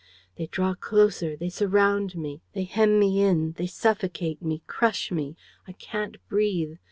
They 0.35 0.47
draw 0.47 0.73
closer, 0.73 1.35
they 1.35 1.49
surround 1.49 2.15
me, 2.15 2.41
they 2.53 2.63
hem 2.63 2.97
me 2.97 3.21
in, 3.21 3.51
they 3.51 3.67
suffocate 3.67 4.41
me, 4.41 4.63
crush 4.65 5.11
me, 5.11 5.35
I 5.67 5.73
can't 5.73 6.17
breathe. 6.27 6.77